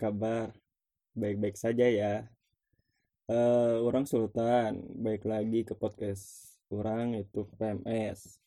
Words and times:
Kabar? 0.00 0.48
Baik-baik 1.12 1.60
saja 1.60 1.84
ya. 1.84 2.24
Eh, 3.28 3.76
orang 3.84 4.08
Sultan, 4.08 4.80
baik 4.96 5.28
lagi 5.28 5.60
ke 5.60 5.76
podcast 5.76 6.56
orang 6.72 7.20
itu 7.20 7.44
PMS. 7.60 8.40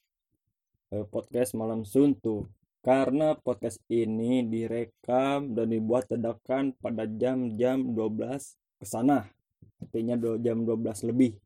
Eh, 0.89 1.06
podcast 1.06 1.54
Malam 1.54 1.86
Suntuk. 1.86 2.50
Karena 2.82 3.38
podcast 3.38 3.78
ini 3.86 4.42
direkam 4.50 5.54
dan 5.54 5.70
dibuat 5.70 6.10
dadakan 6.10 6.74
pada 6.82 7.06
jam-jam 7.06 7.86
12 7.86 8.58
ke 8.82 8.86
sana. 8.89 9.30
Artinya 9.78 10.18
jam 10.42 10.66
12 10.66 11.06
lebih. 11.06 11.38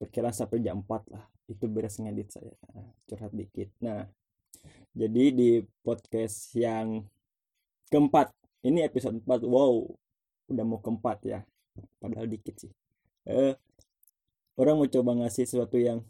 Perkiraan 0.00 0.32
sampai 0.32 0.64
jam 0.64 0.80
4 0.80 1.04
lah. 1.12 1.28
Itu 1.52 1.68
beres 1.68 2.00
ngedit 2.00 2.32
saya. 2.32 2.56
Nah, 2.72 2.88
curhat 3.04 3.36
dikit. 3.36 3.68
Nah, 3.84 4.08
jadi 4.96 5.24
di 5.36 5.60
podcast 5.84 6.56
yang 6.56 7.04
keempat, 7.92 8.32
ini 8.62 8.86
episode 8.86 9.18
4, 9.18 9.42
wow, 9.42 9.82
udah 10.50 10.64
mau 10.64 10.78
keempat 10.78 11.18
ya. 11.26 11.40
Padahal 11.98 12.30
dikit 12.30 12.54
sih. 12.62 12.72
Eh, 13.26 13.54
orang 14.58 14.78
mau 14.78 14.88
coba 14.90 15.10
ngasih 15.18 15.44
sesuatu 15.46 15.78
yang 15.78 16.02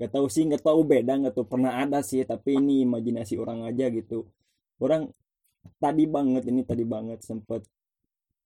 gak 0.00 0.12
tahu 0.16 0.26
sih, 0.32 0.48
gak 0.48 0.64
tahu 0.64 0.80
beda, 0.84 1.28
gak 1.28 1.34
tahu 1.36 1.46
pernah 1.48 1.76
ada 1.76 2.00
sih, 2.00 2.24
tapi 2.24 2.56
ini 2.56 2.88
imajinasi 2.88 3.36
orang 3.36 3.68
aja 3.68 3.92
gitu. 3.92 4.24
Orang 4.80 5.12
tadi 5.76 6.04
banget, 6.08 6.48
ini 6.48 6.64
tadi 6.64 6.84
banget 6.88 7.20
sempet 7.20 7.68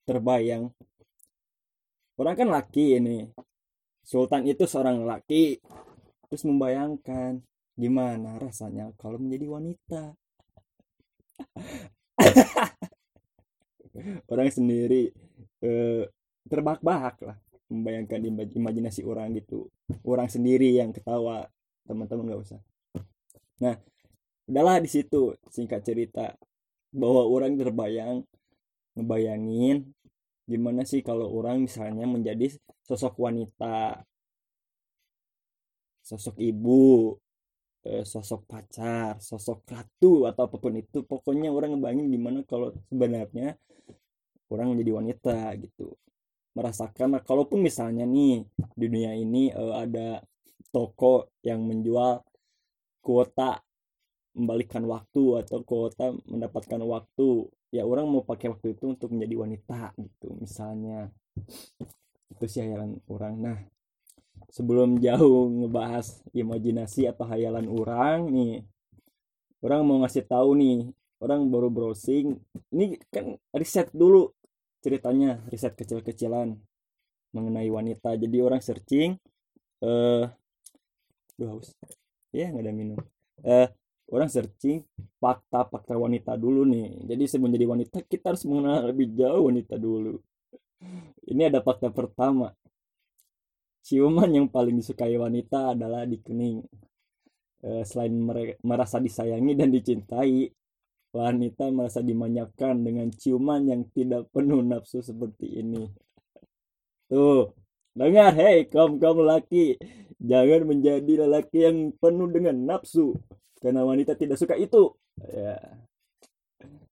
terbayang. 0.03 0.71
Orang 2.17 2.35
kan 2.35 2.49
laki 2.49 2.97
ini. 2.97 3.29
Sultan 4.07 4.47
itu 4.49 4.65
seorang 4.65 5.05
laki. 5.05 5.61
Terus 6.27 6.43
membayangkan 6.49 7.45
gimana 7.77 8.41
rasanya 8.41 8.91
kalau 8.97 9.21
menjadi 9.21 9.47
wanita. 9.47 10.03
Orang 14.31 14.49
sendiri 14.53 15.11
eh, 15.65 16.05
terbahak-bahak 16.47 17.17
lah 17.27 17.37
membayangkan 17.67 18.23
imaj- 18.23 18.55
imajinasi 18.55 19.03
orang 19.03 19.35
gitu. 19.35 19.67
Orang 20.07 20.31
sendiri 20.31 20.71
yang 20.79 20.95
ketawa, 20.95 21.51
teman-teman 21.87 22.31
nggak 22.31 22.43
usah. 22.47 22.61
Nah, 23.59 23.75
udahlah 24.47 24.79
di 24.79 24.91
situ 24.91 25.35
singkat 25.51 25.83
cerita 25.83 26.39
bahwa 26.95 27.27
orang 27.27 27.59
terbayang 27.59 28.23
ngebayangin 28.97 29.93
gimana 30.47 30.87
sih 30.87 31.03
kalau 31.03 31.27
orang 31.35 31.67
misalnya 31.67 32.07
menjadi 32.07 32.55
sosok 32.87 33.19
wanita, 33.19 34.07
sosok 36.07 36.39
ibu, 36.39 37.19
sosok 38.03 38.49
pacar, 38.49 39.21
sosok 39.21 39.63
ratu 39.69 40.27
atau 40.27 40.49
apa 40.49 40.57
pun 40.57 40.75
itu. 40.77 41.05
Pokoknya 41.07 41.53
orang 41.53 41.77
ngebayangin 41.77 42.07
gimana 42.11 42.39
kalau 42.45 42.75
sebenarnya 42.91 43.55
orang 44.51 44.75
menjadi 44.75 44.93
wanita 44.97 45.39
gitu. 45.63 45.95
Merasakan 46.57 47.21
kalaupun 47.21 47.61
misalnya 47.61 48.09
nih 48.09 48.43
di 48.75 48.87
dunia 48.89 49.13
ini 49.13 49.53
eh, 49.53 49.75
ada 49.77 50.25
toko 50.73 51.33
yang 51.45 51.63
menjual 51.63 52.25
kuota 53.05 53.61
membalikan 54.37 54.85
waktu 54.85 55.41
atau 55.41 55.65
kuota 55.65 56.13
mendapatkan 56.29 56.81
waktu 56.85 57.49
ya 57.73 57.89
orang 57.89 58.05
mau 58.05 58.21
pakai 58.21 58.53
waktu 58.53 58.77
itu 58.77 58.93
untuk 58.93 59.09
menjadi 59.17 59.35
wanita 59.47 59.81
gitu 59.97 60.37
misalnya 60.37 61.09
itu 62.29 62.45
sih 62.45 62.69
orang 63.09 63.35
nah 63.41 63.59
sebelum 64.57 64.97
jauh 65.05 65.53
ngebahas 65.53 66.25
imajinasi 66.33 67.05
atau 67.13 67.29
hayalan 67.29 67.69
orang 67.69 68.33
nih 68.33 68.65
orang 69.61 69.85
mau 69.85 70.01
ngasih 70.01 70.25
tahu 70.25 70.57
nih 70.57 70.89
orang 71.21 71.45
baru 71.53 71.69
browsing. 71.69 72.41
Ini 72.73 72.97
kan 73.13 73.37
riset 73.53 73.93
dulu 73.93 74.33
ceritanya 74.81 75.45
riset 75.53 75.77
kecil-kecilan 75.77 76.57
mengenai 77.37 77.69
wanita. 77.69 78.17
Jadi 78.17 78.37
orang 78.41 78.65
searching 78.65 79.21
eh 79.85 80.25
duh 81.37 81.49
haus. 81.53 81.77
Ya 82.33 82.49
nggak 82.49 82.65
ada 82.65 82.73
minum. 82.73 83.01
Eh 83.45 83.69
orang 84.09 84.33
searching 84.33 84.81
fakta-fakta 85.21 86.01
wanita 86.01 86.33
dulu 86.41 86.65
nih. 86.65 87.05
Jadi 87.05 87.25
sebelum 87.29 87.53
jadi 87.53 87.67
wanita 87.69 87.99
kita 88.09 88.33
harus 88.33 88.49
mengenal 88.49 88.89
lebih 88.89 89.13
jauh 89.13 89.53
wanita 89.53 89.77
dulu. 89.77 90.17
Ini 91.29 91.53
ada 91.53 91.61
fakta 91.61 91.93
pertama 91.93 92.57
ciuman 93.87 94.31
yang 94.35 94.47
paling 94.51 94.75
disukai 94.75 95.15
wanita 95.15 95.79
adalah 95.79 96.03
di 96.03 96.19
kening 96.19 96.67
Eh, 97.67 97.83
selain 97.83 98.15
merasa 98.63 99.03
disayangi 99.03 99.59
dan 99.59 99.75
dicintai 99.75 100.47
wanita 101.11 101.67
merasa 101.75 101.99
dimanjakan 101.99 102.85
dengan 102.85 103.11
ciuman 103.11 103.65
yang 103.67 103.83
tidak 103.91 104.31
penuh 104.31 104.63
nafsu 104.63 105.03
seperti 105.03 105.65
ini. 105.65 105.89
Tuh 107.11 107.51
dengar 107.97 108.37
hei 108.39 108.71
kaum 108.71 109.03
kaum 109.03 109.25
lelaki. 109.25 109.81
Jangan 110.23 110.63
menjadi 110.69 111.27
lelaki 111.27 111.59
yang 111.67 111.91
penuh 111.99 112.29
dengan 112.31 112.55
nafsu 112.55 113.19
karena 113.59 113.83
wanita 113.83 114.15
tidak 114.15 114.39
suka 114.39 114.55
itu. 114.55 114.95
Ya. 115.27 115.59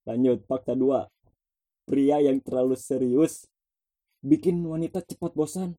Lanjut 0.09 0.43
fakta 0.49 0.75
dua. 0.75 1.07
Pria 1.87 2.19
yang 2.19 2.43
terlalu 2.43 2.75
serius 2.75 3.47
bikin 4.25 4.65
wanita 4.65 5.05
cepat 5.05 5.37
bosan 5.37 5.77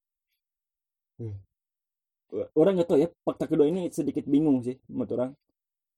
orang 2.56 2.74
nggak 2.80 2.90
tahu 2.90 3.00
ya 3.00 3.10
fakta 3.24 3.46
kedua 3.48 3.68
ini 3.70 3.88
sedikit 3.92 4.26
bingung 4.28 4.64
sih 4.66 4.76
menurut 4.92 5.12
orang. 5.16 5.32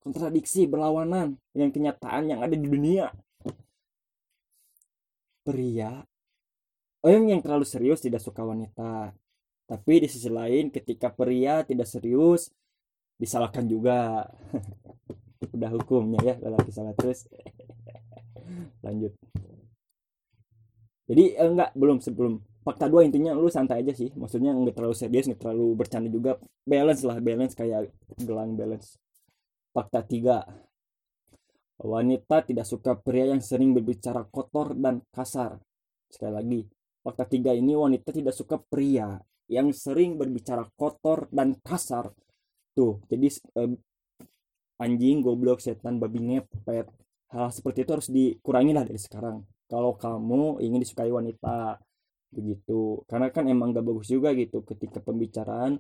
Kontradiksi 0.02 0.70
berlawanan 0.70 1.36
dengan 1.52 1.70
kenyataan 1.74 2.32
yang 2.32 2.40
ada 2.40 2.56
di 2.56 2.64
dunia. 2.64 3.12
Pria 5.44 6.04
orang 7.08 7.32
yang 7.32 7.42
terlalu 7.44 7.64
serius 7.64 8.04
tidak 8.04 8.20
suka 8.20 8.44
wanita. 8.44 9.16
Tapi 9.68 9.94
di 10.04 10.08
sisi 10.08 10.32
lain 10.32 10.72
ketika 10.72 11.12
pria 11.12 11.64
tidak 11.64 11.88
serius 11.88 12.52
disalahkan 13.20 13.68
juga. 13.68 14.28
Udah 15.56 15.70
hukumnya 15.70 16.20
ya 16.24 16.36
lelaki 16.42 16.74
salah 16.74 16.98
terus 16.98 17.30
lanjut. 18.82 19.14
Jadi 21.08 21.24
eh, 21.40 21.48
enggak 21.48 21.72
belum 21.78 22.04
sebelum 22.04 22.42
fakta 22.68 22.92
dua 22.92 23.08
intinya 23.08 23.32
lu 23.32 23.48
santai 23.48 23.80
aja 23.80 23.96
sih. 23.96 24.12
Maksudnya 24.12 24.52
nggak 24.52 24.76
terlalu 24.76 24.96
serius 25.00 25.32
nggak 25.32 25.40
terlalu 25.40 25.68
bercanda 25.80 26.12
juga. 26.12 26.36
Balance 26.68 27.02
lah 27.08 27.18
balance 27.24 27.56
kayak 27.56 27.88
gelang 28.20 28.60
balance. 28.60 29.00
Fakta 29.72 30.04
tiga. 30.04 30.44
Wanita 31.80 32.44
tidak 32.44 32.68
suka 32.68 33.00
pria 33.00 33.32
yang 33.32 33.40
sering 33.40 33.72
berbicara 33.72 34.28
kotor 34.28 34.76
dan 34.76 35.00
kasar. 35.16 35.56
Sekali 36.12 36.34
lagi 36.36 36.62
fakta 37.08 37.24
tiga 37.24 37.56
ini 37.56 37.72
wanita 37.72 38.12
tidak 38.12 38.36
suka 38.36 38.60
pria 38.60 39.16
yang 39.48 39.72
sering 39.72 40.20
berbicara 40.20 40.68
kotor 40.76 41.32
dan 41.32 41.56
kasar. 41.64 42.12
Tuh 42.76 43.00
jadi 43.08 43.32
eh, 43.64 43.80
anjing 44.84 45.24
goblok 45.24 45.64
setan 45.64 46.04
babi 46.04 46.20
ngepet. 46.20 46.92
Hal 47.32 47.48
seperti 47.52 47.88
itu 47.88 47.92
harus 47.96 48.10
dikurangi 48.12 48.76
lah 48.76 48.84
dari 48.84 49.00
sekarang. 49.00 49.40
Kalau 49.72 49.96
kamu 49.96 50.60
ingin 50.64 50.80
disukai 50.84 51.12
wanita 51.12 51.80
begitu. 52.34 53.04
Karena 53.10 53.32
kan 53.32 53.48
emang 53.48 53.76
gak 53.76 53.86
bagus 53.88 54.08
juga 54.12 54.32
gitu 54.36 54.64
ketika 54.64 55.00
pembicaraan 55.04 55.80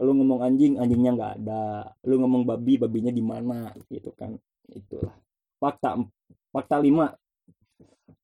lu 0.00 0.16
ngomong 0.16 0.40
anjing 0.40 0.80
anjingnya 0.80 1.12
nggak 1.14 1.32
ada. 1.42 1.64
Lu 2.08 2.16
ngomong 2.18 2.48
babi 2.48 2.80
babinya 2.80 3.12
di 3.12 3.20
mana? 3.20 3.70
Gitu 3.86 4.10
kan. 4.16 4.32
Itulah. 4.72 5.12
Fakta 5.60 6.00
fakta 6.48 6.76
lima. 6.80 7.12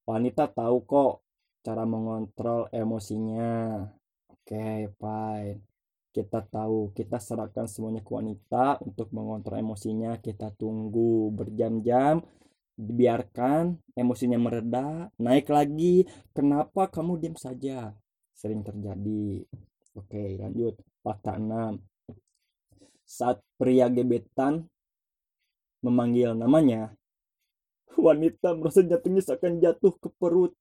Wanita 0.08 0.48
tahu 0.48 0.76
kok 0.88 1.12
cara 1.60 1.84
mengontrol 1.84 2.72
emosinya. 2.72 3.84
Oke 4.32 4.88
fine. 4.96 5.60
Kita 6.08 6.40
tahu 6.40 6.90
kita 6.96 7.20
serahkan 7.20 7.68
semuanya 7.68 8.00
ke 8.00 8.10
wanita 8.10 8.80
untuk 8.80 9.12
mengontrol 9.12 9.60
emosinya. 9.60 10.16
Kita 10.18 10.48
tunggu 10.56 11.30
berjam-jam 11.30 12.24
dibiarkan 12.78 13.74
emosinya 13.98 14.38
mereda 14.38 15.10
naik 15.18 15.50
lagi 15.50 16.06
kenapa 16.30 16.86
kamu 16.86 17.18
diam 17.18 17.34
saja? 17.34 17.90
Sering 18.38 18.62
terjadi. 18.62 19.42
Oke 19.98 20.38
lanjut. 20.38 20.78
Fakta 21.02 21.34
6 21.38 21.82
saat 23.08 23.40
pria 23.56 23.88
gebetan 23.88 24.68
memanggil 25.80 26.36
namanya 26.36 26.92
wanita 27.96 28.54
merasa 28.54 28.84
jantungnya 28.84 29.26
seakan 29.26 29.58
jatuh 29.58 29.98
ke 29.98 30.08
perut. 30.14 30.54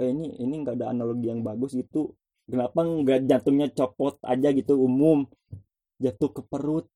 Eh, 0.00 0.08
ini 0.08 0.40
ini 0.40 0.54
nggak 0.64 0.80
ada 0.80 0.96
analogi 0.96 1.28
yang 1.28 1.44
bagus 1.44 1.76
gitu. 1.76 2.16
Kenapa 2.48 2.80
nggak 2.80 3.28
jantungnya 3.28 3.68
copot 3.76 4.16
aja 4.24 4.48
gitu 4.56 4.80
umum? 4.80 5.28
Jatuh 6.00 6.32
ke 6.32 6.42
perut 6.48 6.88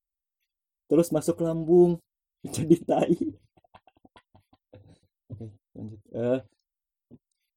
terus 0.87 1.11
masuk 1.11 1.43
lambung 1.43 1.99
jadi 2.55 2.77
tai 2.87 3.19
lanjut 5.77 6.01
eh 6.17 6.41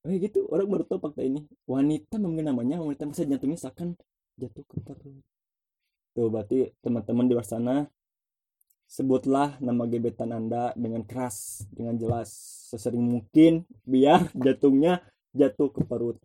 eh 0.08 0.16
gitu 0.20 0.48
orang 0.52 0.68
baru 0.68 0.84
tahu 0.84 1.00
fakta 1.00 1.24
ini 1.24 1.48
wanita 1.68 2.20
memanggil 2.20 2.46
namanya 2.52 2.78
wanita 2.84 3.08
merasa 3.08 3.24
jantungnya 3.24 3.60
seakan 3.60 3.96
jatuh 4.40 4.64
ke 4.68 4.78
perut 4.84 5.24
tuh 6.16 6.28
berarti 6.28 6.76
teman-teman 6.84 7.26
di 7.28 7.34
luar 7.36 7.48
sana 7.48 7.88
sebutlah 8.90 9.62
nama 9.62 9.86
gebetan 9.86 10.34
Anda 10.34 10.74
dengan 10.74 11.06
keras, 11.06 11.70
dengan 11.70 11.94
jelas, 12.02 12.34
sesering 12.74 13.06
mungkin 13.06 13.70
biar 13.86 14.34
jatuhnya 14.46 15.06
jatuh 15.38 15.70
ke 15.70 15.86
perut. 15.86 16.18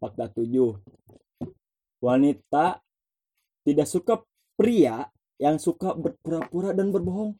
Fakta 0.00 0.32
7. 0.32 0.80
Wanita 2.00 2.80
tidak 3.64 3.88
suka 3.88 4.24
pria 4.56 5.08
yang 5.36 5.60
suka 5.60 5.92
berpura-pura 5.92 6.72
dan 6.72 6.88
berbohong. 6.88 7.36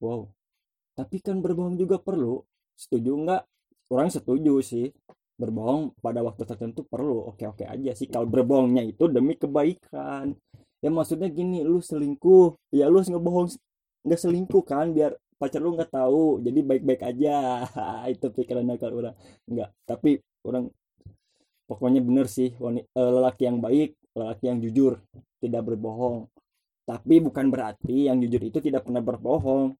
Wow. 0.00 0.32
Tapi 0.94 1.16
kan 1.22 1.38
berbohong 1.40 1.76
juga 1.78 1.96
perlu. 2.00 2.42
Setuju 2.76 3.10
nggak? 3.14 3.42
Orang 3.90 4.08
setuju 4.12 4.60
sih. 4.64 4.90
Berbohong 5.40 5.96
pada 6.04 6.20
waktu 6.20 6.44
tertentu 6.44 6.84
perlu. 6.84 7.32
Oke-oke 7.32 7.64
aja 7.64 7.92
sih. 7.96 8.08
Kalau 8.10 8.28
berbohongnya 8.28 8.84
itu 8.84 9.08
demi 9.08 9.34
kebaikan. 9.36 10.36
Ya 10.80 10.88
maksudnya 10.88 11.28
gini, 11.28 11.60
lu 11.64 11.80
selingkuh. 11.80 12.72
Ya 12.72 12.88
lu 12.88 13.00
harus 13.00 13.12
ngebohong 13.12 13.48
nggak 14.00 14.20
selingkuh 14.20 14.64
kan 14.64 14.96
biar 14.96 15.12
pacar 15.36 15.60
lu 15.60 15.76
nggak 15.76 15.92
tahu 15.92 16.40
jadi 16.44 16.60
baik-baik 16.64 17.02
aja 17.04 17.64
itu 18.12 18.26
pikiran 18.32 18.64
nakal 18.64 18.92
orang 18.92 19.16
nggak 19.48 19.68
tapi 19.84 20.20
orang 20.44 20.68
pokoknya 21.68 22.00
bener 22.04 22.26
sih 22.28 22.52
eh, 22.52 22.86
lelaki 22.96 23.48
yang 23.48 23.60
baik 23.60 23.96
lelaki 24.16 24.44
yang 24.48 24.58
jujur 24.60 25.00
tidak 25.40 25.62
berbohong 25.64 26.28
tapi 26.84 27.24
bukan 27.24 27.46
berarti 27.48 28.08
yang 28.08 28.20
jujur 28.20 28.40
itu 28.40 28.58
tidak 28.60 28.88
pernah 28.88 29.00
berbohong 29.04 29.76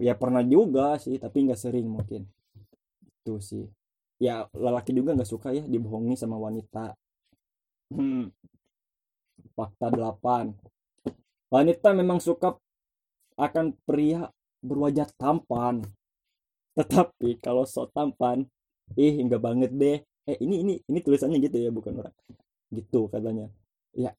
ya 0.00 0.16
pernah 0.16 0.40
juga 0.44 0.96
sih 0.96 1.16
tapi 1.20 1.48
nggak 1.48 1.60
sering 1.60 1.86
mungkin. 1.88 2.24
Itu 3.22 3.40
sih. 3.42 3.64
Ya 4.22 4.46
lelaki 4.54 4.94
juga 4.94 5.16
nggak 5.16 5.30
suka 5.30 5.52
ya 5.52 5.64
dibohongi 5.66 6.14
sama 6.16 6.38
wanita. 6.38 6.94
Hmm. 7.92 8.32
fakta 9.52 9.92
8 9.92 10.56
wanita 11.52 11.92
memang 11.92 12.16
suka 12.24 12.56
akan 13.36 13.76
pria 13.84 14.32
berwajah 14.64 15.12
tampan. 15.20 15.84
Tetapi 16.72 17.36
kalau 17.44 17.68
so 17.68 17.84
tampan 17.92 18.48
ih 18.96 19.20
enggak 19.20 19.42
banget 19.44 19.70
deh. 19.76 19.98
Eh 20.24 20.38
ini 20.40 20.64
ini 20.64 20.74
ini 20.88 20.98
tulisannya 21.04 21.36
gitu 21.42 21.60
ya 21.60 21.68
bukan 21.68 22.00
orang. 22.00 22.16
Gitu 22.72 23.12
katanya. 23.12 23.52
Ya 23.92 24.16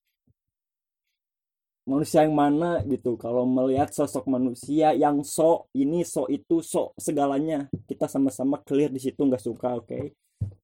manusia 1.83 2.23
yang 2.23 2.35
mana 2.35 2.79
gitu 2.87 3.19
kalau 3.19 3.43
melihat 3.43 3.91
sosok 3.91 4.27
manusia 4.31 4.95
yang 4.95 5.19
so 5.21 5.67
ini 5.75 6.07
so 6.07 6.25
itu 6.31 6.63
so 6.63 6.95
segalanya 6.95 7.67
kita 7.85 8.07
sama-sama 8.07 8.59
clear 8.63 8.87
di 8.87 9.03
situ 9.03 9.19
nggak 9.19 9.43
suka 9.43 9.83
oke 9.83 9.91
okay? 9.91 10.15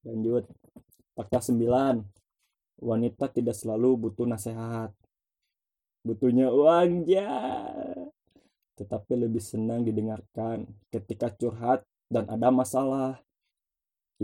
lanjut 0.07 0.48
fakta 1.13 1.51
9 1.51 1.60
wanita 2.80 3.25
tidak 3.36 3.56
selalu 3.60 4.07
butuh 4.07 4.24
nasihat 4.24 4.95
butuhnya 6.07 6.48
uang 6.48 7.04
ya 7.04 7.36
tetapi 8.80 9.27
lebih 9.27 9.44
senang 9.44 9.83
didengarkan 9.83 10.63
ketika 10.88 11.27
curhat 11.36 11.83
dan 12.07 12.24
ada 12.31 12.48
masalah. 12.48 13.19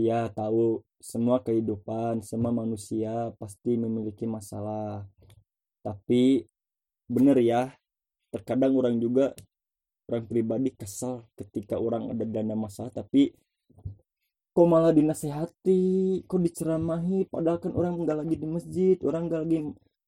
Ia 0.00 0.32
tahu 0.32 0.80
semua 0.96 1.44
kehidupan, 1.44 2.24
semua 2.24 2.52
manusia 2.56 3.36
pasti 3.36 3.76
memiliki 3.76 4.24
masalah. 4.24 5.04
Tapi 5.84 6.48
bener 7.06 7.38
ya, 7.40 7.72
terkadang 8.34 8.74
orang 8.76 8.96
juga 8.98 9.32
orang 10.06 10.24
pribadi 10.26 10.70
kesal 10.70 11.26
ketika 11.34 11.78
orang 11.78 12.14
ada 12.14 12.22
dana 12.22 12.54
masalah 12.54 12.94
tapi 12.94 13.34
kok 14.56 14.66
malah 14.70 14.94
dinasehati, 14.94 16.24
kok 16.24 16.40
diceramahi 16.40 17.28
padahal 17.28 17.58
kan 17.60 17.72
orang 17.76 18.00
nggak 18.06 18.18
lagi 18.24 18.34
di 18.40 18.46
masjid, 18.48 18.96
orang 19.04 19.28
nggak 19.28 19.42
lagi 19.44 19.58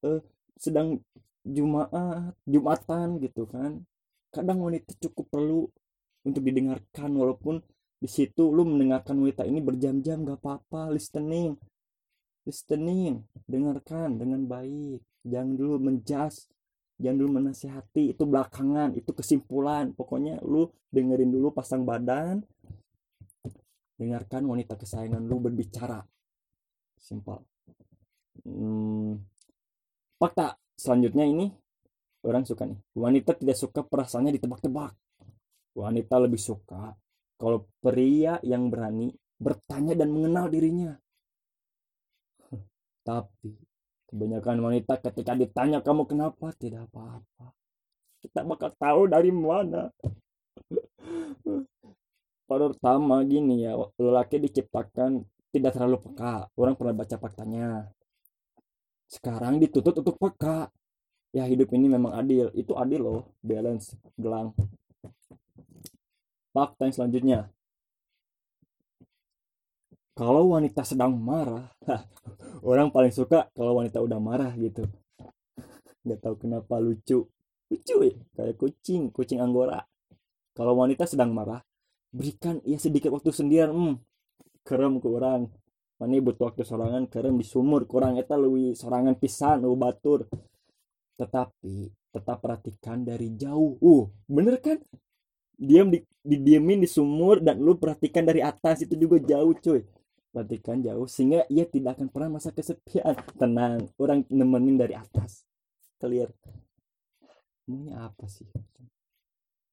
uh, 0.07 0.19
sedang 0.57 0.97
Jumat, 1.45 1.89
Jumatan 2.43 3.21
gitu 3.23 3.47
kan. 3.47 3.81
Kadang 4.29 4.61
wanita 4.61 4.93
cukup 5.01 5.25
perlu 5.33 5.65
untuk 6.21 6.43
didengarkan 6.45 7.09
walaupun 7.15 7.63
di 7.99 8.07
situ 8.07 8.47
lu 8.51 8.63
mendengarkan 8.63 9.17
wanita 9.19 9.43
ini 9.43 9.59
berjam-jam 9.59 10.23
gak 10.23 10.39
apa-apa 10.39 10.93
listening. 10.93 11.57
Listening 12.47 13.25
dengarkan 13.49 14.15
dengan 14.15 14.45
baik. 14.45 15.03
Jangan 15.27 15.51
dulu 15.57 15.75
menjas 15.81 16.47
jangan 16.99 17.17
dulu 17.17 17.31
menasihati 17.39 18.13
itu 18.13 18.23
belakangan 18.27 18.93
itu 18.93 19.11
kesimpulan. 19.15 19.95
Pokoknya 19.95 20.43
lu 20.43 20.67
dengerin 20.91 21.31
dulu 21.31 21.55
pasang 21.55 21.87
badan 21.87 22.43
dengarkan 23.99 24.47
wanita 24.47 24.79
kesayangan 24.79 25.23
lu 25.23 25.39
berbicara. 25.43 25.99
Simpel. 26.99 27.43
Hmm, 28.43 29.19
fakta 30.19 30.55
selanjutnya 30.75 31.27
ini 31.27 31.47
orang 32.27 32.43
suka 32.43 32.67
nih. 32.67 32.79
Wanita 32.95 33.35
tidak 33.35 33.55
suka 33.59 33.83
perasaannya 33.83 34.35
ditebak-tebak. 34.39 34.95
Wanita 35.75 36.15
lebih 36.19 36.39
suka 36.39 36.91
kalau 37.39 37.67
pria 37.79 38.39
yang 38.43 38.67
berani 38.67 39.11
bertanya 39.39 39.95
dan 39.95 40.11
mengenal 40.11 40.51
dirinya. 40.51 40.91
Tapi 43.03 43.68
kebanyakan 44.09 44.57
wanita 44.65 44.97
ketika 44.97 45.37
ditanya 45.37 45.85
kamu 45.85 46.09
kenapa? 46.09 46.49
Tidak 46.57 46.89
apa-apa. 46.89 47.53
Kita 48.19 48.41
bakal 48.41 48.73
tahu 48.75 49.01
dari 49.05 49.29
mana. 49.29 49.93
Pertama 52.49 53.21
gini 53.29 53.61
ya 53.61 53.77
lelaki 54.01 54.41
diciptakan 54.41 55.21
tidak 55.53 55.77
terlalu 55.77 56.01
peka. 56.01 56.49
Orang 56.57 56.73
pernah 56.73 56.97
baca 56.97 57.15
faktanya. 57.21 57.93
Sekarang 59.05 59.61
dituntut 59.61 60.01
untuk 60.01 60.17
peka. 60.17 60.73
Ya 61.29 61.45
hidup 61.45 61.69
ini 61.77 61.85
memang 61.85 62.17
adil. 62.17 62.49
Itu 62.57 62.73
adil 62.73 63.05
loh 63.05 63.37
balance 63.45 63.93
gelang. 64.17 64.57
Fakta 66.49 66.89
yang 66.89 66.95
selanjutnya. 66.97 67.39
Kalau 70.17 70.57
wanita 70.57 70.81
sedang 70.83 71.15
marah 71.15 71.69
orang 72.63 72.91
paling 72.91 73.13
suka 73.13 73.47
kalau 73.55 73.79
wanita 73.79 73.99
udah 73.99 74.19
marah 74.19 74.51
gitu. 74.55 74.87
Nggak 76.03 76.19
tahu 76.23 76.35
kenapa 76.47 76.79
lucu. 76.79 77.27
Lucu 77.69 77.95
ya 78.01 78.13
kayak 78.35 78.55
kucing 78.57 79.13
kucing 79.13 79.39
anggora. 79.39 79.83
Kalau 80.55 80.75
wanita 80.75 81.05
sedang 81.07 81.31
marah 81.31 81.61
berikan 82.09 82.57
ia 82.65 82.81
sedikit 82.81 83.13
waktu 83.13 83.29
sendirian 83.29 83.69
hmm, 83.69 83.95
kerem 84.65 84.97
ke 84.97 85.07
orang 85.07 85.45
mana 85.99 86.15
butuh 86.23 86.49
waktu 86.49 86.63
sorangan 86.63 87.11
kerem 87.11 87.35
di 87.35 87.45
sumur 87.45 87.83
kurang. 87.85 88.15
Eta 88.15 88.39
lebih 88.39 88.73
sorangan 88.73 89.15
pisan 89.19 89.63
lu 89.63 89.75
batur. 89.75 90.25
Tetapi 91.19 91.91
tetap 92.09 92.37
perhatikan 92.39 93.03
dari 93.03 93.35
jauh. 93.35 93.75
Uh 93.83 94.07
bener 94.25 94.57
kan? 94.63 94.79
Diam 95.59 95.91
di, 95.91 95.99
didiemin 96.23 96.79
di 96.79 96.87
sumur 96.87 97.43
dan 97.43 97.59
lu 97.59 97.75
perhatikan 97.75 98.23
dari 98.23 98.39
atas 98.39 98.87
itu 98.87 98.95
juga 98.95 99.19
jauh 99.19 99.51
cuy 99.59 99.98
perhatikan 100.29 100.81
jauh 100.81 101.09
sehingga 101.09 101.45
ia 101.49 101.65
tidak 101.65 101.97
akan 101.99 102.07
pernah 102.13 102.39
masa 102.39 102.53
kesepian. 102.53 103.17
Tenang 103.37 103.89
orang 103.97 104.25
nemenin 104.29 104.77
dari 104.77 104.93
atas. 104.93 105.45
Clear? 105.99 106.29
Maunya 107.69 108.07
apa 108.07 108.25
sih? 108.29 108.47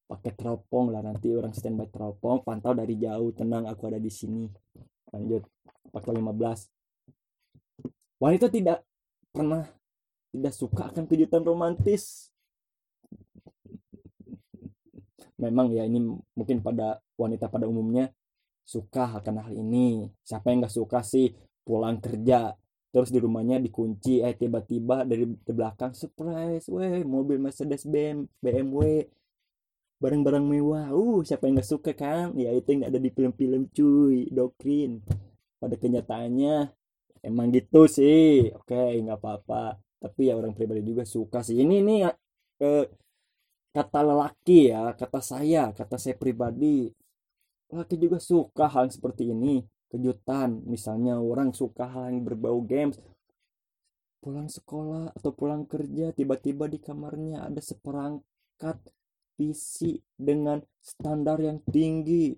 Pakai 0.07 0.33
teropong 0.39 0.95
lah 0.95 1.03
nanti 1.03 1.35
orang 1.35 1.53
standby 1.53 1.91
teropong 1.91 2.43
pantau 2.43 2.73
dari 2.73 2.97
jauh. 2.97 3.31
Tenang 3.35 3.69
aku 3.69 3.91
ada 3.91 4.01
di 4.01 4.11
sini. 4.11 4.47
Lanjut 5.13 5.45
fakta 5.97 6.13
15 6.13 6.77
wanita 8.21 8.49
tidak 8.49 8.85
pernah 9.33 9.65
tidak 10.33 10.53
suka 10.53 10.93
akan 10.93 11.05
kejutan 11.09 11.45
romantis. 11.45 12.29
Memang 15.37 15.69
ya 15.69 15.85
ini 15.85 16.01
mungkin 16.33 16.65
pada 16.65 17.01
wanita 17.21 17.53
pada 17.53 17.69
umumnya 17.69 18.09
suka 18.67 19.23
akan 19.23 19.47
hal 19.47 19.55
ini. 19.55 20.11
Siapa 20.27 20.51
yang 20.51 20.67
nggak 20.67 20.75
suka 20.75 21.01
sih 21.07 21.31
pulang 21.63 22.03
kerja. 22.03 22.53
Terus 22.91 23.11
di 23.15 23.19
rumahnya 23.23 23.63
dikunci 23.63 24.25
eh 24.25 24.35
tiba-tiba 24.35 25.07
dari 25.07 25.25
belakang 25.47 25.95
surprise 25.95 26.67
weh 26.73 27.07
mobil 27.07 27.39
Mercedes 27.39 27.87
BM, 27.87 28.27
BMW 28.43 29.07
barang-barang 30.03 30.45
mewah. 30.45 30.91
Uh 30.93 31.23
siapa 31.23 31.47
yang 31.47 31.63
nggak 31.63 31.71
suka 31.71 31.93
kan 31.95 32.35
ya 32.35 32.51
itu 32.53 32.69
yang 32.75 32.91
ada 32.91 32.99
di 32.99 33.11
film-film 33.15 33.71
cuy. 33.71 34.27
Doktrin 34.35 35.01
pada 35.63 35.77
kenyataannya 35.79 36.57
emang 37.23 37.47
gitu 37.55 37.87
sih. 37.87 38.51
Oke 38.59 38.99
nggak 38.99 39.19
apa-apa. 39.23 39.79
Tapi 40.03 40.29
ya 40.29 40.35
orang 40.37 40.53
pribadi 40.59 40.83
juga 40.83 41.05
suka 41.07 41.41
sih. 41.47 41.57
Ini 41.63 41.75
ini 41.85 41.97
eh, 42.61 42.87
kata 43.77 44.01
lelaki 44.01 44.73
ya 44.73 44.97
kata 44.97 45.21
saya 45.21 45.69
kata 45.77 46.01
saya 46.01 46.17
pribadi 46.17 46.89
lelaki 47.71 47.97
juga 47.99 48.19
suka 48.23 48.71
hal 48.71 48.91
seperti 48.91 49.31
ini. 49.31 49.63
Kejutan. 49.87 50.67
Misalnya 50.67 51.19
orang 51.19 51.55
suka 51.55 51.87
hal 51.87 52.11
yang 52.11 52.27
berbau 52.27 52.63
games. 52.63 52.99
Pulang 54.19 54.51
sekolah 54.51 55.15
atau 55.15 55.31
pulang 55.31 55.63
kerja 55.71 56.11
tiba-tiba 56.11 56.67
di 56.67 56.83
kamarnya 56.83 57.47
ada 57.47 57.63
seperangkat 57.63 58.79
PC 59.39 60.03
dengan 60.19 60.59
standar 60.83 61.39
yang 61.39 61.63
tinggi. 61.71 62.35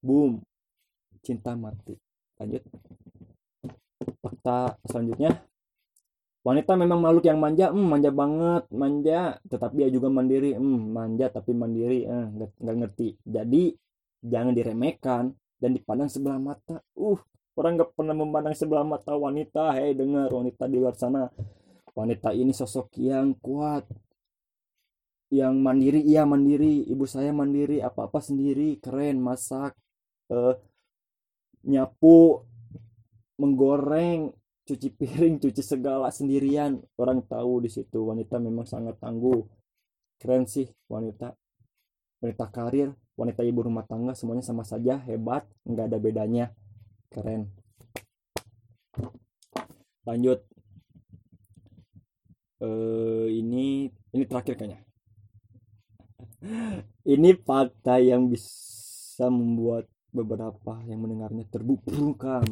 Boom. 0.00 0.40
Cinta 1.20 1.52
mati. 1.56 1.96
Lanjut. 2.40 2.64
Fakta 4.20 4.80
selanjutnya. 4.88 5.44
Wanita 6.44 6.76
memang 6.76 7.00
makhluk 7.00 7.24
yang 7.24 7.40
manja. 7.40 7.72
Hmm, 7.72 7.88
manja 7.88 8.12
banget. 8.12 8.68
Manja. 8.68 9.40
Tetapi 9.48 9.74
dia 9.80 9.88
juga 9.88 10.12
mandiri. 10.12 10.52
Hmm, 10.52 10.92
manja 10.92 11.32
tapi 11.32 11.56
mandiri. 11.56 12.04
Eh, 12.04 12.26
nggak 12.60 12.76
ngerti. 12.84 13.16
Jadi 13.24 13.72
jangan 14.24 14.56
diremehkan 14.56 15.36
dan 15.60 15.70
dipandang 15.76 16.08
sebelah 16.08 16.40
mata. 16.40 16.80
Uh 16.96 17.20
orang 17.54 17.78
nggak 17.78 17.90
pernah 17.94 18.16
memandang 18.16 18.56
sebelah 18.56 18.82
mata 18.82 19.12
wanita. 19.14 19.76
Hei 19.76 19.92
dengar 19.92 20.32
wanita 20.32 20.64
di 20.66 20.76
luar 20.80 20.96
sana. 20.96 21.28
Wanita 21.94 22.34
ini 22.34 22.50
sosok 22.50 22.98
yang 22.98 23.36
kuat 23.38 23.86
yang 25.30 25.60
mandiri. 25.60 26.02
Iya 26.02 26.26
mandiri. 26.26 26.88
Ibu 26.88 27.04
saya 27.06 27.30
mandiri. 27.30 27.84
Apa 27.84 28.10
apa 28.10 28.18
sendiri. 28.18 28.80
Keren 28.82 29.22
masak 29.22 29.76
eh, 30.32 30.54
nyapu 31.68 32.42
menggoreng 33.38 34.30
cuci 34.64 34.88
piring 34.96 35.38
cuci 35.38 35.62
segala 35.62 36.10
sendirian. 36.10 36.80
Orang 36.98 37.28
tahu 37.28 37.62
di 37.62 37.70
situ 37.70 38.10
wanita 38.10 38.40
memang 38.42 38.66
sangat 38.66 38.98
tangguh. 38.98 39.44
Keren 40.18 40.50
sih 40.50 40.66
wanita. 40.90 41.30
Wanita 42.24 42.48
karir 42.48 43.03
wanita 43.14 43.46
ibu 43.46 43.66
rumah 43.66 43.86
tangga 43.86 44.12
semuanya 44.12 44.42
sama 44.42 44.66
saja 44.66 44.98
hebat 45.06 45.46
nggak 45.66 45.86
ada 45.90 45.98
bedanya. 45.98 46.46
Keren. 47.10 47.50
Lanjut. 50.04 50.42
Uh, 52.62 53.28
ini 53.28 53.92
ini 54.14 54.24
terakhir 54.24 54.54
kayaknya. 54.58 54.80
Ini 57.04 57.30
fakta 57.40 58.00
yang 58.00 58.28
bisa 58.28 59.28
membuat 59.28 59.88
beberapa 60.12 60.80
yang 60.84 61.04
mendengarnya 61.04 61.44
terbubukan 61.48 62.44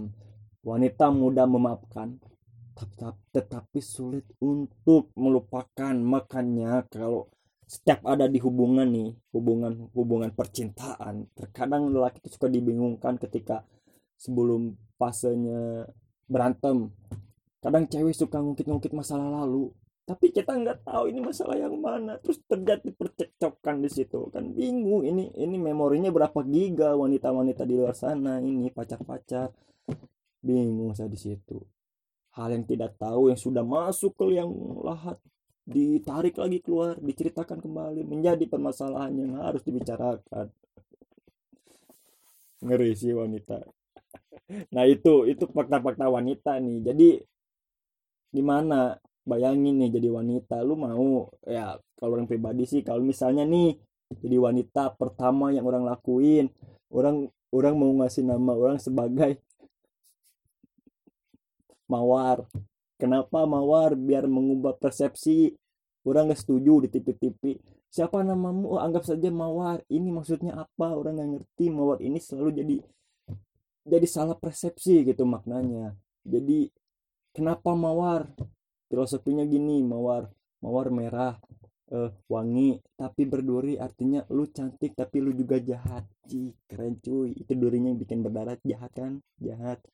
Wanita 0.62 1.10
mudah 1.10 1.42
memaafkan, 1.42 2.22
tetapi 3.34 3.82
sulit 3.82 4.22
untuk 4.38 5.10
melupakan. 5.18 5.90
Makanya 5.90 6.86
kalau 6.86 7.26
setiap 7.72 8.04
ada 8.04 8.28
di 8.28 8.36
hubungan 8.44 8.84
nih, 8.84 9.16
hubungan 9.32 9.88
hubungan 9.96 10.28
percintaan, 10.36 11.32
terkadang 11.32 11.88
lelaki 11.88 12.20
itu 12.20 12.36
suka 12.36 12.52
dibingungkan 12.52 13.16
ketika 13.16 13.64
sebelum 14.20 14.76
fasenya 15.00 15.88
berantem. 16.28 16.92
Kadang 17.64 17.88
cewek 17.88 18.12
suka 18.12 18.44
ngungkit-ngungkit 18.44 18.92
masalah 18.92 19.40
lalu, 19.40 19.72
tapi 20.04 20.28
kita 20.28 20.52
nggak 20.52 20.84
tahu 20.84 21.08
ini 21.08 21.24
masalah 21.24 21.56
yang 21.56 21.72
mana. 21.80 22.20
Terus 22.20 22.44
terjadi 22.44 22.92
percekcokan 22.92 23.80
di 23.80 23.88
situ. 23.88 24.28
Kan 24.28 24.52
bingung 24.52 25.08
ini 25.08 25.32
ini 25.32 25.56
memorinya 25.56 26.12
berapa 26.12 26.44
giga 26.44 26.92
wanita-wanita 26.92 27.64
di 27.64 27.74
luar 27.80 27.96
sana 27.96 28.36
ini 28.44 28.68
pacar-pacar. 28.68 29.48
Bingung 30.44 30.92
saya 30.92 31.08
di 31.08 31.16
situ. 31.16 31.56
Hal 32.36 32.52
yang 32.52 32.68
tidak 32.68 33.00
tahu 33.00 33.32
yang 33.32 33.40
sudah 33.40 33.64
masuk 33.64 34.12
ke 34.18 34.36
yang 34.36 34.52
lahat 34.84 35.16
ditarik 35.62 36.34
lagi 36.38 36.58
keluar 36.58 36.98
diceritakan 36.98 37.62
kembali 37.62 38.02
menjadi 38.02 38.44
permasalahan 38.50 39.14
yang 39.14 39.38
harus 39.38 39.62
dibicarakan. 39.62 40.50
Ngeri 42.62 42.90
sih 42.94 43.14
wanita. 43.14 43.62
Nah 44.74 44.84
itu 44.84 45.26
itu 45.30 45.44
fakta-fakta 45.48 46.10
wanita 46.10 46.58
nih. 46.58 46.78
Jadi 46.82 47.08
gimana? 48.34 48.98
Bayangin 49.22 49.78
nih 49.78 49.90
jadi 49.94 50.08
wanita 50.10 50.66
lu 50.66 50.74
mau? 50.74 51.30
Ya 51.46 51.78
kalau 52.02 52.18
orang 52.18 52.26
pribadi 52.26 52.66
sih 52.66 52.82
kalau 52.82 52.98
misalnya 52.98 53.46
nih 53.46 53.78
jadi 54.18 54.36
wanita 54.42 54.98
pertama 54.98 55.54
yang 55.54 55.62
orang 55.62 55.86
lakuin 55.86 56.50
orang 56.90 57.30
orang 57.54 57.74
mau 57.78 57.94
ngasih 58.02 58.26
nama 58.26 58.52
orang 58.58 58.82
sebagai 58.82 59.38
mawar 61.86 62.42
kenapa 63.02 63.42
mawar 63.42 63.98
biar 63.98 64.30
mengubah 64.30 64.78
persepsi? 64.78 65.50
Orang 66.06 66.30
nggak 66.30 66.38
setuju 66.38 66.86
di 66.86 66.88
TV-TV 66.94 67.42
siapa 67.92 68.24
namamu? 68.24 68.72
Oh, 68.72 68.80
anggap 68.80 69.04
saja 69.04 69.28
mawar. 69.28 69.84
Ini 69.92 70.08
maksudnya 70.08 70.64
apa? 70.64 70.96
Orang 70.96 71.20
nggak 71.20 71.30
ngerti. 71.36 71.68
Mawar 71.68 72.00
ini 72.00 72.16
selalu 72.16 72.50
jadi 72.64 72.76
jadi 73.84 74.06
salah 74.08 74.38
persepsi 74.40 75.04
gitu 75.04 75.28
maknanya. 75.28 75.92
Jadi 76.24 76.72
kenapa 77.36 77.76
mawar? 77.76 78.32
Filosofinya 78.88 79.44
gini 79.44 79.84
mawar. 79.84 80.32
Mawar 80.64 80.88
merah 80.88 81.36
uh, 81.92 82.10
wangi 82.30 82.80
tapi 82.94 83.26
berduri 83.26 83.74
artinya 83.76 84.22
lu 84.32 84.48
cantik 84.48 84.96
tapi 84.96 85.20
lu 85.20 85.36
juga 85.36 85.60
jahat. 85.60 86.08
Cih, 86.24 86.56
keren 86.64 86.96
cuy. 86.96 87.36
Itu 87.36 87.52
durinya 87.52 87.92
yang 87.92 88.00
bikin 88.00 88.24
berdarah. 88.24 88.56
Jahat 88.64 88.92
kan? 88.96 89.12
Jahat 89.36 89.84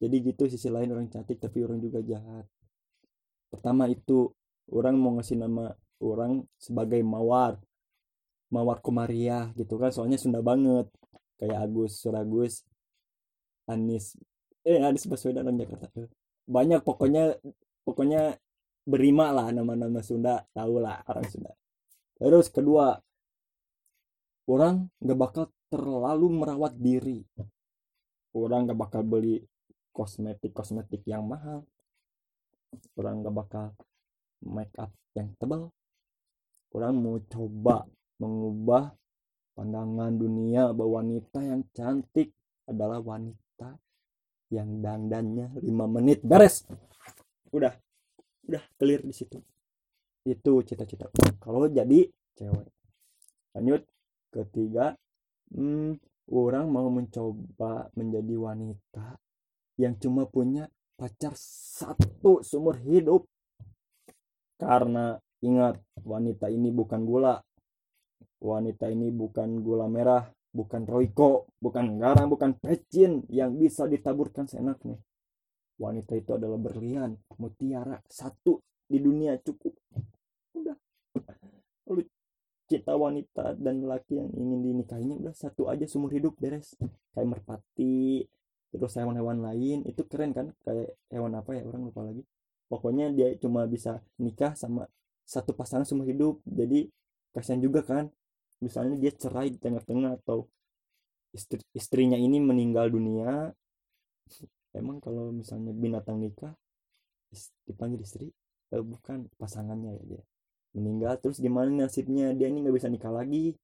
jadi 0.00 0.16
gitu 0.32 0.48
sisi 0.48 0.72
lain 0.72 0.96
orang 0.96 1.12
cantik 1.12 1.36
tapi 1.36 1.60
orang 1.60 1.76
juga 1.76 2.00
jahat. 2.00 2.48
Pertama 3.52 3.84
itu 3.84 4.32
orang 4.72 4.96
mau 4.96 5.12
ngasih 5.20 5.36
nama 5.36 5.76
orang 6.00 6.40
sebagai 6.56 7.04
mawar. 7.04 7.60
Mawar 8.50 8.82
komariah 8.82 9.52
gitu 9.54 9.76
kan 9.76 9.92
soalnya 9.92 10.16
Sunda 10.16 10.40
banget. 10.40 10.88
Kayak 11.36 11.68
Agus 11.68 12.00
Suragus 12.00 12.64
Anis 13.68 14.16
eh 14.64 14.80
Anis 14.80 15.04
Baswedan 15.04 15.44
orang 15.44 15.60
Jakarta. 15.60 15.88
Banyak 16.48 16.80
pokoknya 16.80 17.36
pokoknya 17.84 18.40
berima 18.88 19.30
lah 19.36 19.52
nama-nama 19.52 20.00
Sunda 20.00 20.48
tahu 20.56 20.80
lah 20.80 21.04
orang 21.04 21.28
Sunda. 21.28 21.52
Terus 22.16 22.48
kedua 22.48 22.96
orang 24.48 24.88
nggak 24.96 25.18
bakal 25.20 25.44
terlalu 25.68 26.26
merawat 26.40 26.72
diri. 26.80 27.20
Orang 28.32 28.64
nggak 28.64 28.80
bakal 28.80 29.04
beli 29.04 29.49
kosmetik-kosmetik 29.90 31.02
yang 31.06 31.26
mahal. 31.26 31.66
Orang 32.94 33.26
gak 33.26 33.34
bakal 33.34 33.66
make 34.42 34.72
up 34.78 34.90
yang 35.18 35.34
tebal. 35.36 35.74
Orang 36.70 37.02
mau 37.02 37.18
coba 37.26 37.86
mengubah 38.22 38.94
pandangan 39.58 40.14
dunia 40.14 40.70
bahwa 40.70 41.02
wanita 41.02 41.42
yang 41.42 41.66
cantik 41.74 42.30
adalah 42.70 43.02
wanita 43.02 43.74
yang 44.54 44.78
dandannya 44.78 45.58
5 45.58 45.66
menit 45.90 46.22
beres. 46.22 46.66
Udah 47.50 47.74
udah 48.46 48.62
clear 48.78 49.02
di 49.02 49.14
situ. 49.14 49.38
Itu 50.22 50.62
cita-cita. 50.62 51.10
Kalau 51.42 51.66
jadi 51.66 52.06
cewek. 52.38 52.68
Lanjut. 53.58 53.82
Ketiga 54.30 54.94
hmm, 55.50 55.98
orang 56.30 56.70
mau 56.70 56.86
mencoba 56.86 57.90
menjadi 57.98 58.34
wanita 58.38 59.18
yang 59.80 59.96
cuma 59.96 60.28
punya 60.28 60.68
pacar 61.00 61.32
satu 61.34 62.44
seumur 62.44 62.76
hidup. 62.84 63.24
Karena 64.60 65.16
ingat 65.40 65.80
wanita 66.04 66.52
ini 66.52 66.68
bukan 66.68 67.00
gula. 67.08 67.40
Wanita 68.40 68.92
ini 68.92 69.08
bukan 69.08 69.64
gula 69.64 69.88
merah 69.88 70.24
bukan 70.50 70.82
roiko 70.82 71.46
bukan 71.62 71.94
garam 72.02 72.26
bukan 72.26 72.58
pecin 72.58 73.22
yang 73.30 73.54
bisa 73.54 73.86
ditaburkan 73.86 74.50
seenaknya 74.50 74.98
wanita 75.80 76.12
itu 76.12 76.36
adalah 76.36 76.60
berlian 76.60 77.16
mutiara 77.40 77.96
satu 78.04 78.60
di 78.84 79.00
dunia 79.00 79.40
cukup. 79.40 79.72
Udah. 80.52 80.76
Lu 81.88 82.04
cita 82.68 82.94
wanita 82.94 83.56
dan 83.56 83.82
laki 83.88 84.20
yang 84.20 84.30
ingin 84.36 84.60
dinikahinya 84.60 85.16
udah 85.16 85.34
satu 85.34 85.72
aja 85.72 85.88
seumur 85.88 86.12
hidup 86.12 86.36
beres. 86.36 86.76
Kayak 87.16 87.40
merpati 87.40 88.28
terus 88.70 88.94
hewan-hewan 88.94 89.42
lain 89.42 89.82
itu 89.86 90.02
keren 90.06 90.30
kan? 90.30 90.46
Kayak 90.62 90.94
hewan 91.10 91.32
apa 91.34 91.50
ya? 91.58 91.62
Orang 91.66 91.90
lupa 91.90 92.06
lagi. 92.06 92.22
Pokoknya 92.70 93.10
dia 93.10 93.34
cuma 93.42 93.66
bisa 93.66 93.98
nikah 94.22 94.54
sama 94.54 94.86
satu 95.26 95.50
pasangan 95.54 95.82
seumur 95.86 96.06
hidup. 96.06 96.38
Jadi 96.46 96.86
kasihan 97.34 97.58
juga 97.58 97.82
kan? 97.82 98.06
Misalnya 98.62 98.96
dia 99.00 99.10
cerai 99.14 99.50
di 99.50 99.58
tengah-tengah 99.58 100.20
atau 100.22 100.46
istri, 101.34 101.62
istrinya 101.74 102.18
ini 102.18 102.38
meninggal 102.38 102.90
dunia 102.90 103.50
emang 104.74 105.02
kalau 105.02 105.34
misalnya 105.34 105.74
binatang 105.74 106.22
nikah 106.22 106.54
dipanggil 107.66 108.02
istri? 108.02 108.30
Eh, 108.70 108.82
bukan 108.82 109.26
pasangannya 109.38 109.98
ya 109.98 110.02
dia. 110.06 110.22
Meninggal 110.78 111.18
terus 111.18 111.42
gimana 111.42 111.70
nasibnya? 111.70 112.30
Dia 112.34 112.46
ini 112.46 112.62
nggak 112.62 112.76
bisa 112.78 112.86
nikah 112.90 113.10
lagi. 113.10 113.54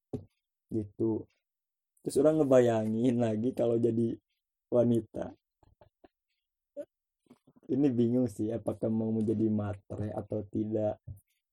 Gitu. 0.70 1.22
Terus 2.02 2.16
orang 2.18 2.42
ngebayangin 2.42 3.16
lagi 3.22 3.54
kalau 3.54 3.78
jadi 3.78 4.18
wanita. 4.70 5.32
Ini 7.66 7.88
bingung 7.90 8.30
sih 8.30 8.54
apakah 8.54 8.86
mau 8.86 9.10
menjadi 9.10 9.50
matre 9.50 10.14
atau 10.14 10.46
tidak. 10.46 11.02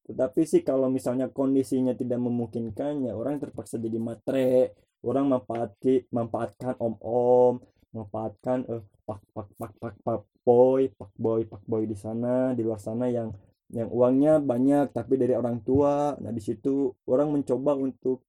Tetapi 0.06 0.42
sih 0.46 0.62
kalau 0.62 0.92
misalnya 0.92 1.32
kondisinya 1.32 1.98
tidak 1.98 2.22
memungkinkan 2.22 3.08
ya 3.10 3.18
orang 3.18 3.42
terpaksa 3.42 3.82
jadi 3.82 3.98
matre. 3.98 4.78
Orang 5.04 5.34
manfaatkan 5.34 6.08
manfaatkan 6.16 6.74
om 6.80 6.96
om 7.04 7.54
manfaatkan 7.92 8.64
eh 8.72 8.82
pak 9.04 9.20
pak 9.36 9.48
pak 9.60 9.72
pak 9.76 9.96
pak 10.00 10.22
boy 10.48 10.88
pak 10.96 11.12
boy 11.20 11.42
pak 11.44 11.62
boy 11.68 11.84
di 11.84 11.98
sana 11.98 12.56
di 12.56 12.64
luar 12.64 12.80
sana 12.80 13.12
yang 13.12 13.36
yang 13.74 13.90
uangnya 13.90 14.40
banyak 14.40 14.94
tapi 14.94 15.18
dari 15.18 15.34
orang 15.34 15.60
tua. 15.66 16.14
Nah 16.22 16.32
di 16.32 16.40
situ 16.40 16.94
orang 17.10 17.34
mencoba 17.36 17.74
untuk 17.74 18.22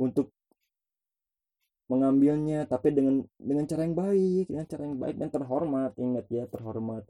untuk 0.00 0.35
mengambilnya 1.86 2.66
tapi 2.66 2.90
dengan 2.90 3.22
dengan 3.38 3.64
cara 3.70 3.86
yang 3.86 3.94
baik 3.94 4.44
dengan 4.50 4.66
cara 4.66 4.82
yang 4.86 4.98
baik 4.98 5.16
dan 5.18 5.30
terhormat. 5.30 5.90
Ingat 5.98 6.26
ya 6.30 6.44
terhormat. 6.50 7.04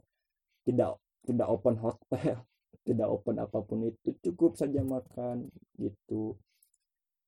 Tidak 0.65 0.91
tidak 1.27 1.47
open 1.49 1.75
hotel 1.81 2.37
tidak 2.87 3.07
open 3.09 3.35
apa 3.41 3.57
pun 3.63 3.79
itu. 3.89 4.15
Cukup 4.23 4.55
saja 4.55 4.81
makan 4.85 5.49
gitu. 5.77 6.37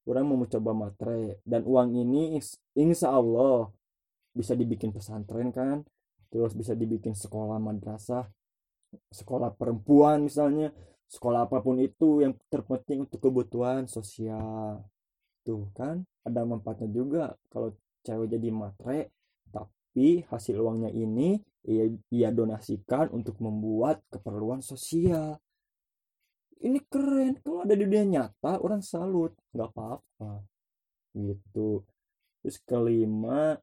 Orang 0.10 0.26
mau 0.26 0.42
mencoba 0.42 0.74
matre 0.74 1.38
dan 1.46 1.62
uang 1.68 1.94
ini 1.94 2.42
insya 2.74 3.14
Allah 3.14 3.70
bisa 4.34 4.58
dibikin 4.58 4.90
pesantren 4.90 5.54
kan? 5.54 5.86
Terus 6.30 6.54
bisa 6.54 6.74
dibikin 6.78 7.14
sekolah 7.14 7.58
madrasah 7.58 8.30
sekolah 9.14 9.54
perempuan 9.54 10.26
misalnya 10.26 10.74
sekolah 11.10 11.50
apa 11.50 11.62
pun 11.62 11.78
itu 11.82 12.22
yang 12.22 12.34
terpenting 12.50 13.06
untuk 13.06 13.22
kebutuhan 13.22 13.86
sosial. 13.90 14.86
Tuh 15.46 15.70
kan 15.74 16.06
ada 16.30 16.46
manfaatnya 16.46 16.90
juga. 16.94 17.34
Kalau 17.50 17.74
cewek 18.06 18.30
jadi 18.32 18.50
matre 18.54 19.12
tapi 19.50 20.22
hasil 20.30 20.56
uangnya 20.62 20.94
ini 20.94 21.42
ia, 21.66 21.90
ia 22.14 22.30
donasikan 22.32 23.12
untuk 23.12 23.42
membuat 23.44 24.06
keperluan 24.08 24.64
sosial. 24.64 25.42
Ini 26.60 26.80
keren. 26.88 27.40
Kalau 27.42 27.64
ada 27.64 27.76
di 27.76 27.84
dunia 27.88 28.06
nyata 28.06 28.60
orang 28.62 28.84
salut. 28.84 29.36
Nggak 29.56 29.70
apa-apa. 29.74 30.44
Gitu. 31.16 31.84
Terus 32.40 32.58
kelima 32.64 33.60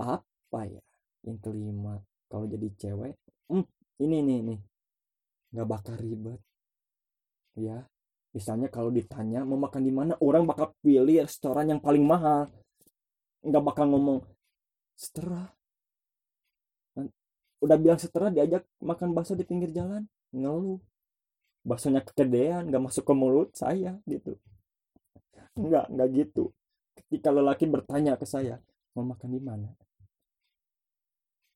apa 0.00 0.60
ya 0.64 0.80
yang 1.28 1.36
kelima? 1.42 2.00
Kalau 2.30 2.46
jadi 2.48 2.68
cewek 2.78 3.14
hmm, 3.52 3.66
ini 4.00 4.16
nih 4.24 4.38
nih 4.48 4.60
nggak 5.52 5.68
bakal 5.68 5.94
ribet. 6.00 6.40
Ya 7.58 7.84
misalnya 8.30 8.70
kalau 8.70 8.94
ditanya 8.94 9.42
mau 9.42 9.58
makan 9.58 9.82
di 9.82 9.92
mana 9.94 10.14
orang 10.22 10.46
bakal 10.46 10.70
pilih 10.78 11.26
restoran 11.26 11.66
yang 11.66 11.80
paling 11.82 12.06
mahal. 12.06 12.46
Nggak 13.42 13.64
bakal 13.64 13.84
ngomong 13.90 14.20
setelah. 14.94 15.50
Udah 17.60 17.76
bilang 17.76 18.00
setelah 18.00 18.32
diajak 18.32 18.64
makan 18.80 19.12
bakso 19.12 19.36
di 19.36 19.44
pinggir 19.44 19.74
jalan 19.74 20.06
ngeluh. 20.32 20.80
Baksonya 21.60 22.00
kegedean 22.00 22.72
nggak 22.72 22.82
masuk 22.88 23.04
ke 23.04 23.12
mulut 23.12 23.52
saya 23.52 24.00
gitu. 24.08 24.38
Nggak 25.58 25.92
nggak 25.92 26.08
gitu. 26.16 26.54
Ketika 26.96 27.28
lelaki 27.34 27.68
bertanya 27.68 28.16
ke 28.16 28.24
saya 28.24 28.62
mau 28.96 29.04
makan 29.04 29.28
di 29.28 29.40
mana? 29.42 29.68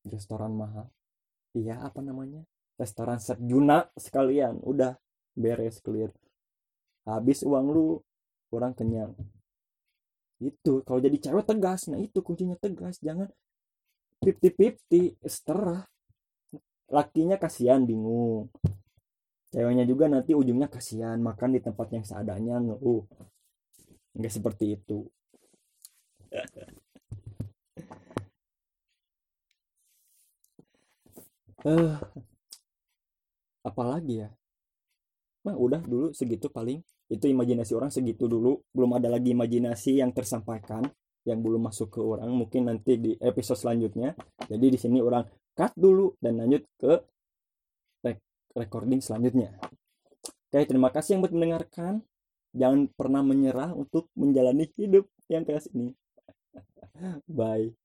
Restoran 0.05 0.53
mahal. 0.53 0.91
Iya 1.57 1.81
apa 1.81 2.05
namanya? 2.05 2.45
Restoran 2.77 3.17
Juna 3.41 3.89
sekalian. 3.97 4.61
Udah 4.61 4.99
beres 5.33 5.81
clear 5.81 6.13
habis 7.05 7.45
uang 7.45 7.67
lu 7.73 7.87
kurang 8.49 8.73
kenyang. 8.77 9.13
Itu 10.41 10.85
kalau 10.85 11.01
jadi 11.01 11.17
cewek 11.21 11.45
tegas. 11.49 11.89
Nah 11.89 12.01
itu 12.01 12.21
kuncinya 12.21 12.57
tegas. 12.59 13.01
Jangan 13.01 13.29
fifty 14.21 14.49
fifty 14.53 15.03
seterah. 15.25 15.85
Lakinya 16.93 17.41
kasihan 17.41 17.85
bingung. 17.85 18.53
Ceweknya 19.55 19.87
juga 19.87 20.11
nanti 20.11 20.35
ujungnya 20.35 20.67
kasihan 20.67 21.17
makan 21.23 21.55
di 21.55 21.61
tempat 21.63 21.87
yang 21.95 22.03
seadanya 22.03 22.59
ngeluh 22.59 23.07
nggak 24.15 24.35
seperti 24.35 24.79
itu. 24.79 25.07
Uh, 31.65 31.99
apalagi 33.69 34.27
ya? 34.27 34.31
Nah 35.45 35.57
udah 35.59 35.83
dulu 35.83 36.11
segitu 36.15 36.49
paling 36.51 36.83
itu 37.09 37.25
imajinasi 37.29 37.73
orang 37.77 37.91
segitu 37.93 38.29
dulu. 38.29 38.61
Belum 38.73 38.97
ada 38.97 39.13
lagi 39.13 39.33
imajinasi 39.37 40.01
yang 40.01 40.11
tersampaikan 40.13 40.85
yang 41.25 41.41
belum 41.41 41.69
masuk 41.69 41.93
ke 41.93 42.01
orang. 42.01 42.29
Mungkin 42.33 42.69
nanti 42.69 43.01
di 43.01 43.13
episode 43.21 43.61
selanjutnya. 43.61 44.13
Jadi 44.49 44.67
di 44.73 44.79
sini 44.81 45.01
orang 45.01 45.25
cut 45.57 45.73
dulu 45.77 46.17
dan 46.21 46.41
lanjut 46.41 46.65
ke 46.81 46.93
recording 48.55 49.03
selanjutnya. 49.03 49.59
Oke 50.49 50.63
terima 50.65 50.89
kasih 50.95 51.19
yang 51.19 51.27
buat 51.27 51.35
mendengarkan. 51.35 52.07
Jangan 52.55 52.87
pernah 52.95 53.27
menyerah 53.27 53.75
untuk 53.75 54.07
menjalani 54.15 54.71
hidup 54.79 55.11
yang 55.27 55.43
keras 55.43 55.67
ini. 55.75 55.91
Bye 57.27 57.84